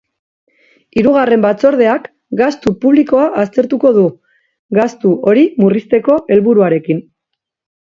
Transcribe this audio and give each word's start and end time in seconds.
Hirugarren 1.01 1.43
batzordeak 1.43 2.07
gastu 2.41 2.75
publikoa 2.87 3.29
aztertuko 3.45 3.95
du, 4.01 4.09
gastu 4.83 5.17
hori 5.33 5.49
murrizteko 5.65 6.21
helburuarekin. 6.35 7.11